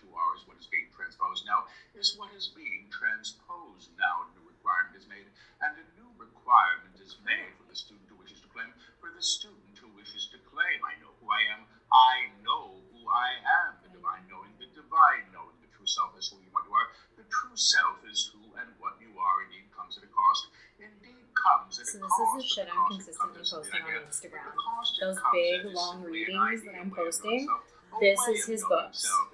[0.03, 2.31] The belief in who and what you is what is being transposed now, is what
[2.35, 4.27] is being transposed now.
[4.27, 5.27] A new requirement is made,
[5.63, 9.23] and a new requirement is made for the student who wishes to claim, for the
[9.23, 10.79] student who wishes to claim.
[10.83, 11.63] I know who I am.
[11.93, 13.79] I know who I am.
[13.87, 16.89] The divine knowing, the divine knowing, the true self is who and what you are.
[17.15, 19.37] The true self is who and what you are.
[19.47, 20.51] Indeed comes at a cost.
[20.83, 23.83] Indeed comes at So a this is the shit I'm consistently comes as the posting
[23.87, 24.47] on Instagram.
[24.59, 27.47] cost Those big, long readings that I'm a way of knowing posting,
[28.01, 29.05] this is his books.
[29.07, 29.32] self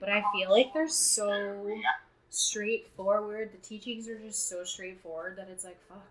[0.00, 1.82] But I feel like they're so- reaction.
[2.30, 3.52] Straightforward.
[3.52, 6.08] The teachings are just so straightforward that it's like, fuck.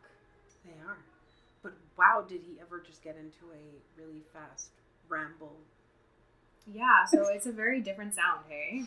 [0.64, 0.98] They are.
[1.64, 4.70] But wow, did he ever just get into a really fast
[5.10, 5.56] ramble?
[6.72, 8.84] Yeah, so it's a very different sound, hey?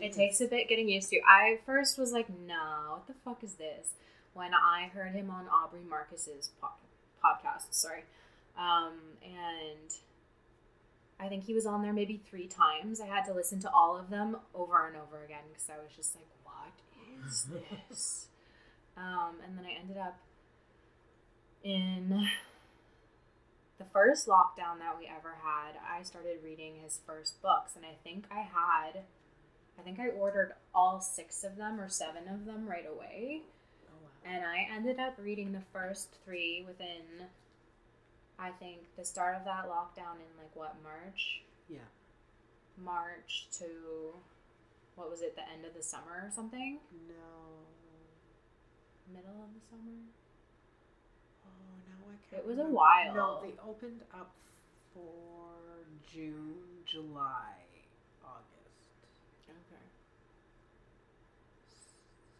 [0.00, 1.20] It takes a bit getting used to.
[1.26, 3.88] I first was like, no, what the fuck is this?
[4.32, 6.68] When I heard him on Aubrey Marcus's po-
[7.24, 8.04] podcast, sorry.
[8.58, 9.92] Um, and
[11.18, 13.00] I think he was on there maybe three times.
[13.00, 15.94] I had to listen to all of them over and over again because I was
[15.96, 17.44] just like, what is
[17.90, 18.26] this?
[18.96, 20.18] um, and then I ended up
[21.64, 22.28] in
[23.78, 25.76] the first lockdown that we ever had.
[25.90, 29.02] I started reading his first books, and I think I had
[29.78, 33.42] I think I ordered all six of them or seven of them right away.
[33.88, 34.32] Oh, wow.
[34.32, 37.26] And I ended up reading the first three within,
[38.38, 41.42] I think, the start of that lockdown in like what, March?
[41.68, 41.78] Yeah.
[42.82, 43.64] March to,
[44.94, 46.78] what was it, the end of the summer or something?
[47.08, 47.14] No.
[49.14, 49.96] Middle of the summer?
[51.46, 51.48] Oh,
[51.88, 52.42] no, I can't.
[52.42, 53.14] It was a while.
[53.14, 54.32] No, they opened up
[54.92, 55.54] for
[56.12, 57.54] June, July,
[58.22, 58.90] August,
[59.48, 59.80] Okay.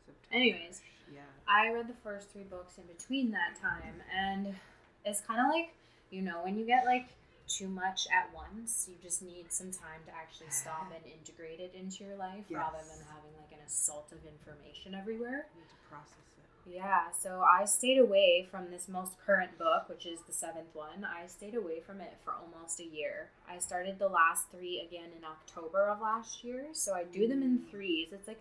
[0.05, 0.35] September.
[0.37, 0.83] Anyways,
[1.13, 1.21] Yeah.
[1.49, 4.57] I read the first three books in between that time, and
[5.05, 5.73] it's kind of like,
[6.11, 7.09] you know, when you get like
[7.49, 11.73] too much at once, you just need some time to actually stop and integrate it
[11.79, 15.47] into your life rather than having like an assault of information everywhere.
[15.55, 16.73] You need to process it.
[16.75, 21.05] Yeah, so I stayed away from this most current book, which is the seventh one.
[21.05, 23.29] I stayed away from it for almost a year.
[23.49, 27.43] I started the last three again in October of last year, so I do them
[27.45, 27.71] in Mm.
[27.71, 28.09] threes.
[28.13, 28.41] It's like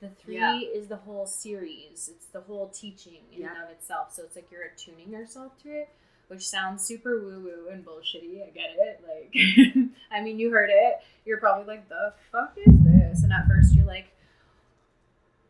[0.00, 0.58] the three Yeah.
[0.60, 3.54] is the whole series, it's the whole teaching in Yeah.
[3.54, 4.12] and of itself.
[4.14, 5.90] So it's like you're attuning yourself to it,
[6.28, 8.42] which sounds super woo woo and bullshitty.
[8.46, 9.04] I get it.
[9.06, 10.96] Like, I mean, you heard it.
[11.24, 13.22] You're probably like, the fuck is this?
[13.22, 14.06] And at first, you're like,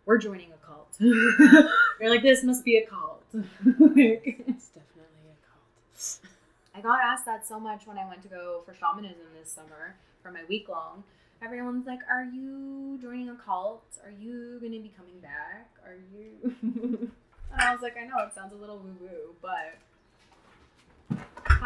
[0.06, 0.94] we're joining a cult.
[1.00, 3.24] You're like, this must be a cult.
[3.34, 6.20] Like, It's definitely a cult.
[6.74, 9.96] I got asked that so much when I went to go for shamanism this summer
[10.22, 11.02] for my week long.
[11.42, 13.82] Everyone's like, Are you joining a cult?
[14.04, 15.70] Are you going to be coming back?
[15.84, 17.10] Are you.
[17.52, 19.76] and I was like, I know it sounds a little woo woo, but.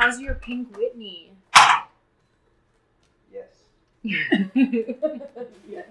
[0.01, 1.31] How's your pink Whitney?
[3.31, 3.49] Yes.
[4.03, 5.85] yes.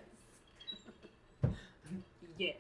[2.40, 2.56] Yes.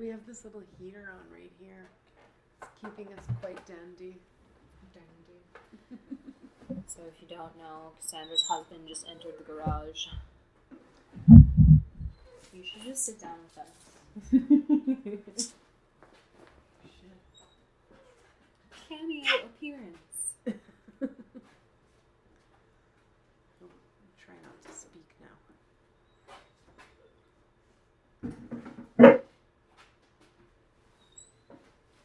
[0.00, 1.90] We have this little heater on right here.
[2.62, 4.16] It's keeping us quite dandy.
[4.94, 6.00] Dandy.
[6.86, 10.06] so if you don't know, Cassandra's husband just entered the garage.
[12.54, 15.50] You should just sit down with us.
[15.50, 15.52] Shit.
[18.90, 20.34] Cameo appearance.
[23.62, 23.66] Oh,
[24.18, 25.36] try not to speak now.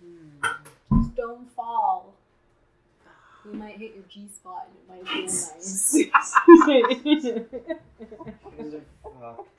[0.02, 0.98] Hmm.
[1.02, 2.14] Just don't fall.
[3.46, 5.96] You might hit your G spot and it might feel nice.
[8.00, 9.50] You guys are fucked.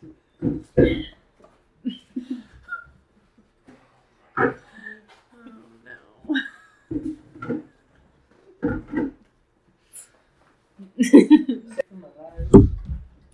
[5.34, 5.52] Oh
[5.84, 6.36] no.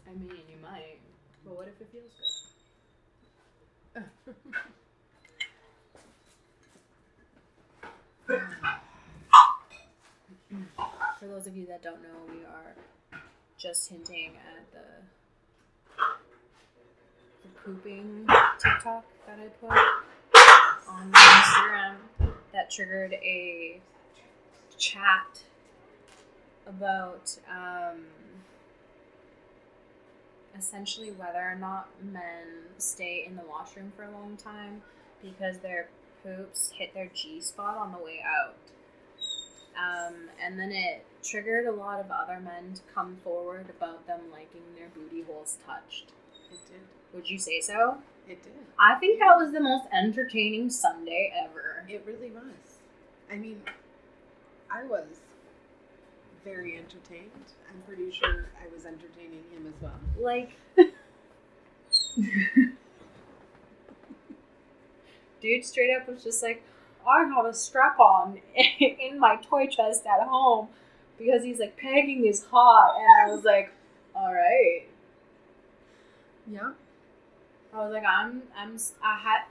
[0.07, 0.99] I mean, you might.
[1.45, 2.29] But what if it feels good?
[11.19, 12.75] For those of you that don't know, we are
[13.73, 16.05] just hinting at the,
[17.43, 18.27] the pooping
[18.59, 19.71] TikTok that I put
[20.91, 23.81] on my Instagram that triggered a
[24.77, 25.41] chat
[26.67, 28.03] about um,
[30.55, 32.45] essentially whether or not men
[32.77, 34.83] stay in the washroom for a long time
[35.23, 35.89] because their
[36.23, 38.55] poops hit their G spot on the way out.
[39.77, 40.15] Um,
[40.45, 44.63] and then it triggered a lot of other men to come forward about them liking
[44.77, 46.13] their booty holes touched.
[46.51, 46.81] It did.
[47.15, 47.99] Would you say so?
[48.29, 48.53] It did.
[48.79, 51.85] I think that was the most entertaining Sunday ever.
[51.89, 52.79] It really was.
[53.31, 53.63] I mean,
[54.71, 55.07] I was
[56.45, 57.31] very entertained.
[57.71, 60.01] I'm pretty sure I was entertaining him as well.
[60.21, 60.53] Like,
[65.41, 66.63] dude straight up was just like,
[67.07, 68.41] I have a strap on
[68.81, 70.69] in my toy chest at home
[71.19, 72.97] because he's like, pegging is hot.
[72.99, 73.73] And I was like,
[74.15, 74.83] all right.
[76.51, 76.73] Yeah.
[77.73, 79.43] I was like, I'm, I'm, I had,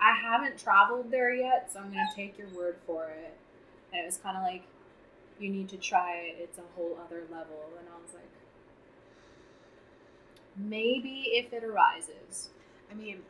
[0.00, 3.36] I haven't traveled there yet, so I'm gonna take your word for it.
[3.92, 4.64] And it was kind of like,
[5.38, 6.36] you need to try it.
[6.38, 7.70] It's a whole other level.
[7.78, 8.28] And I was like,
[10.56, 12.50] maybe if it arises.
[12.90, 13.22] I mean,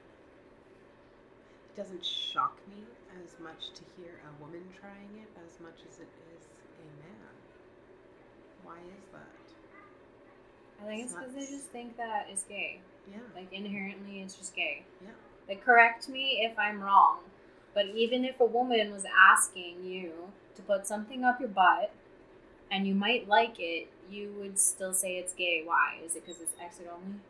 [1.68, 2.84] it doesn't shock me
[3.24, 6.42] as much to hear a woman trying it as much as it is
[6.80, 7.34] a man.
[8.62, 9.28] Why is that?
[10.82, 12.80] I think It's because they just think that it's gay.
[13.10, 13.18] Yeah.
[13.34, 14.84] Like inherently, it's just gay.
[15.02, 15.10] Yeah.
[15.48, 17.18] Like correct me if I'm wrong,
[17.74, 20.12] but even if a woman was asking you
[20.56, 21.92] to put something up your butt,
[22.70, 25.62] and you might like it, you would still say it's gay.
[25.64, 25.98] Why?
[26.04, 27.20] Is it because it's exit only?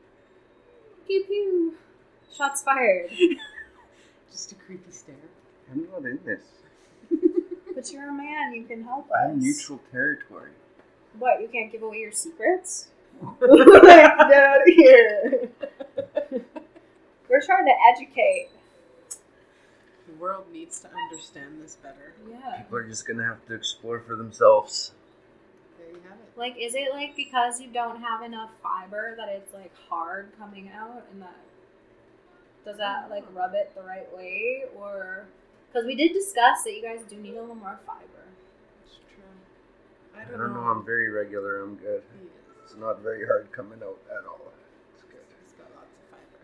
[1.06, 1.76] Pew pew.
[2.32, 3.10] Shots fired.
[4.32, 5.16] Just a creepy stare.
[5.70, 6.42] I'm not in this.
[7.74, 8.54] but you're a man.
[8.54, 9.16] You can help us.
[9.24, 10.50] I'm neutral territory.
[11.18, 11.40] What?
[11.40, 12.88] You can't give away your secrets?
[13.40, 15.50] Get out of here.
[17.28, 18.48] We're trying to educate.
[20.06, 22.14] The world needs to understand this better.
[22.28, 22.58] Yeah.
[22.58, 24.92] People are just gonna have to explore for themselves.
[25.78, 26.38] There you have it.
[26.38, 30.70] Like, is it like because you don't have enough fiber that it's like hard coming
[30.74, 31.36] out, and that
[32.64, 35.26] does that like rub it the right way, or
[35.72, 38.28] because we did discuss that you guys do need a little more fiber.
[38.84, 39.24] It's true.
[40.14, 40.68] I I don't, don't know.
[40.68, 41.62] I'm very regular.
[41.62, 42.02] I'm good.
[42.20, 42.28] He.
[42.64, 44.52] It's not very hard coming out at all.
[44.94, 45.24] It's good.
[45.44, 46.42] He's got lots of fiber.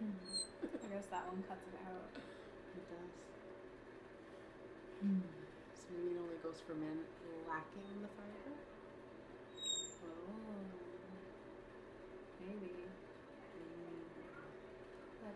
[0.00, 0.16] Hmm.
[0.84, 2.08] I guess that one cuts it out.
[2.76, 3.12] It does.
[5.76, 7.04] So maybe it only goes for men
[7.48, 8.56] lacking the fiber?
[10.04, 10.64] Oh,
[12.40, 12.91] maybe.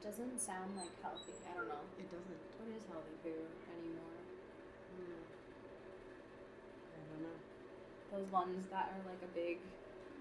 [0.02, 1.32] That doesn't sound like healthy.
[1.50, 1.80] I don't know.
[1.98, 2.40] It doesn't.
[2.58, 4.20] What is healthy food anymore?
[4.92, 5.22] Hmm.
[6.92, 7.38] I don't know.
[8.12, 9.58] Those ones that are like a big,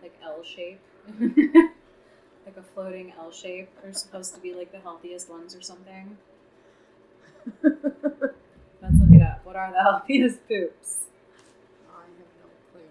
[0.01, 0.79] like L shape,
[2.45, 6.17] like a floating L shape, are supposed to be like the healthiest ones or something.
[7.63, 9.41] Let's look it up.
[9.45, 11.05] What are the healthiest poops?
[11.89, 12.81] I have no clue.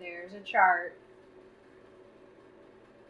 [0.00, 0.94] There's a chart.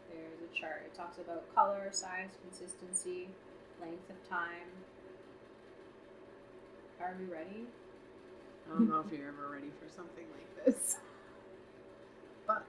[0.09, 0.83] There's a chart.
[0.85, 3.29] It talks about color, size, consistency,
[3.81, 4.67] length of time.
[7.01, 7.65] Are we ready?
[8.67, 10.97] I don't know if you're ever ready for something like this.
[12.45, 12.65] But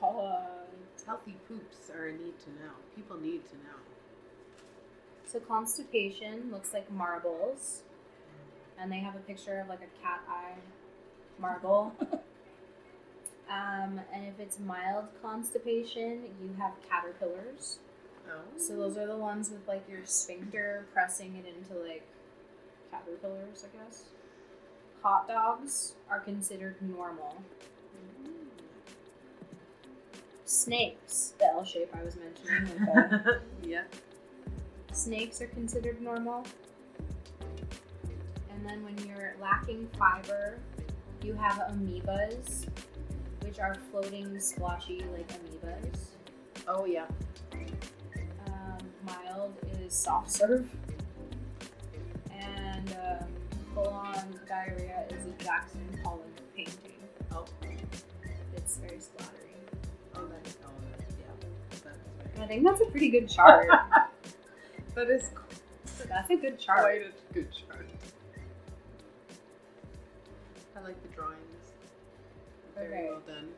[0.00, 0.68] What?
[1.06, 2.72] healthy poops are a need to know.
[2.96, 3.78] People need to know.
[5.26, 7.82] So constipation looks like marbles,
[8.78, 10.54] and they have a picture of like a cat eye
[11.38, 11.92] marble.
[13.50, 17.78] um, and if it's mild constipation, you have caterpillars.
[18.28, 18.40] Oh.
[18.56, 22.06] So those are the ones with like your sphincter pressing it into like
[22.90, 24.04] caterpillars, I guess.
[25.02, 27.36] Hot dogs are considered normal.
[30.46, 33.82] Snakes, the L shape I was mentioning, like yeah.
[34.92, 36.44] snakes are considered normal.
[38.50, 40.58] And then when you're lacking fiber,
[41.22, 42.66] you have amoebas,
[43.54, 45.98] which are floating, splotchy like amoebas.
[46.66, 47.06] Oh yeah.
[48.46, 50.68] Um, mild is soft serve.
[52.36, 53.28] And um,
[53.72, 56.26] full on diarrhea is a Jackson Pollock
[56.56, 56.74] painting.
[57.30, 57.44] Oh.
[58.56, 59.54] It's very splattery.
[60.16, 60.70] Oh that is oh
[61.20, 61.48] yeah.
[61.84, 63.68] That's I think that's a pretty good chart.
[64.94, 65.30] That is
[66.08, 66.82] that's a good chart.
[66.82, 67.88] quite a good chart.
[70.76, 71.53] I like the drawings.
[72.74, 73.06] Very Okay.
[73.08, 73.48] well done.